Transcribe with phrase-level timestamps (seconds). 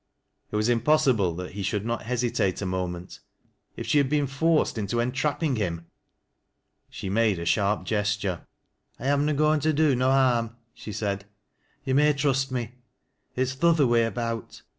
[0.49, 3.19] It was impossible that he should not hesitate a moTnani
[3.77, 5.89] [f she had been forced into entrapping him I
[6.89, 8.47] She made a sharp gesture.
[8.97, 9.11] ON THE KNOLL HOAD.
[9.11, 11.25] 83 "1 am na goin' to d5 no harm," she said.
[11.85, 12.71] "Tc maj mist me.
[13.35, 14.63] It's th' other way about."